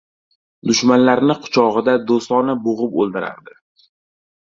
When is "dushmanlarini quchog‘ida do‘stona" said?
0.69-2.59